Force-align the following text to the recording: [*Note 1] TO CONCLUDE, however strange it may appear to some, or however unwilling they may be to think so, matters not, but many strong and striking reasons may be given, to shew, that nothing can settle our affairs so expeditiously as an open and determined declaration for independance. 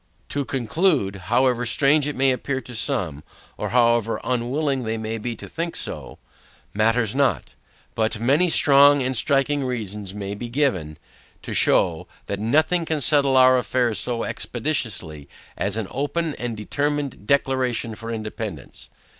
[*Note 0.01 0.23
1] 0.29 0.29
TO 0.29 0.45
CONCLUDE, 0.73 1.15
however 1.29 1.63
strange 1.63 2.07
it 2.07 2.15
may 2.15 2.31
appear 2.31 2.59
to 2.59 2.73
some, 2.73 3.23
or 3.55 3.69
however 3.69 4.19
unwilling 4.23 4.81
they 4.81 4.97
may 4.97 5.19
be 5.19 5.35
to 5.35 5.47
think 5.47 5.75
so, 5.75 6.17
matters 6.73 7.13
not, 7.13 7.53
but 7.93 8.19
many 8.19 8.49
strong 8.49 9.03
and 9.03 9.15
striking 9.15 9.63
reasons 9.63 10.11
may 10.15 10.33
be 10.33 10.49
given, 10.49 10.97
to 11.43 11.53
shew, 11.53 12.07
that 12.25 12.39
nothing 12.39 12.83
can 12.83 12.99
settle 12.99 13.37
our 13.37 13.59
affairs 13.59 13.99
so 13.99 14.23
expeditiously 14.23 15.29
as 15.55 15.77
an 15.77 15.87
open 15.91 16.33
and 16.39 16.57
determined 16.57 17.27
declaration 17.27 17.93
for 17.93 18.09
independance. 18.09 18.89